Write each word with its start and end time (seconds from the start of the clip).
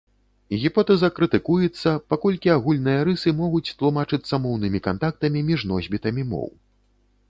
Гіпотэза 0.61 1.09
крытыкуецца, 1.19 1.89
паколькі 2.15 2.53
агульныя 2.57 3.05
рысы 3.11 3.29
могуць 3.45 3.65
тлумачыцца 3.77 4.35
моўнымі 4.47 4.79
кантактамі 4.89 5.49
між 5.53 5.61
носьбітамі 5.75 6.23
моў. 6.35 6.49